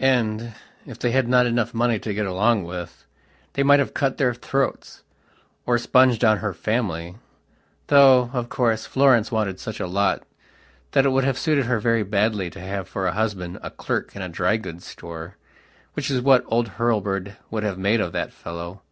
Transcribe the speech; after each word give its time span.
And, 0.00 0.54
if 0.86 0.98
they 0.98 1.12
had 1.12 1.28
not 1.28 1.46
enough 1.46 1.72
money 1.72 2.00
to 2.00 2.12
get 2.12 2.26
along 2.26 2.64
with, 2.64 3.06
they 3.52 3.62
might 3.62 3.78
have 3.78 3.94
cut 3.94 4.18
their 4.18 4.34
throats, 4.34 5.04
or 5.66 5.78
sponged 5.78 6.24
on 6.24 6.38
her 6.38 6.52
family, 6.52 7.14
though, 7.86 8.28
of 8.32 8.48
course, 8.48 8.86
Florence 8.86 9.30
wanted 9.30 9.60
such 9.60 9.78
a 9.78 9.86
lot 9.86 10.24
that 10.90 11.06
it 11.06 11.10
would 11.10 11.22
have 11.22 11.38
suited 11.38 11.66
her 11.66 11.78
very 11.78 12.02
badly 12.02 12.50
to 12.50 12.58
have 12.60 12.88
for 12.88 13.06
a 13.06 13.12
husband 13.12 13.60
a 13.62 13.70
clerk 13.70 14.16
in 14.16 14.22
a 14.22 14.28
dry 14.28 14.56
goods 14.56 14.84
store, 14.84 15.36
which 15.92 16.10
was 16.10 16.20
what 16.22 16.42
old 16.48 16.70
Hurlbird 16.70 17.36
would 17.52 17.62
have 17.62 17.78
made 17.78 18.00
of 18.00 18.10
that 18.10 18.32
fellow. 18.32 18.82